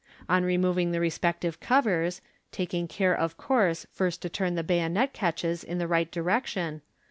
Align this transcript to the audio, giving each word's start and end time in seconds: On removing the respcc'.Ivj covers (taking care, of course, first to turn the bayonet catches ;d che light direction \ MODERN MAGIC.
On 0.27 0.43
removing 0.43 0.89
the 0.89 0.97
respcc'.Ivj 0.97 1.59
covers 1.59 2.21
(taking 2.51 2.87
care, 2.87 3.13
of 3.15 3.37
course, 3.37 3.85
first 3.91 4.23
to 4.23 4.29
turn 4.29 4.55
the 4.55 4.63
bayonet 4.63 5.13
catches 5.13 5.61
;d 5.61 5.67
che 5.67 5.85
light 5.85 6.09
direction 6.09 6.67
\ 6.67 6.67
MODERN 6.69 6.73
MAGIC. 6.77 6.83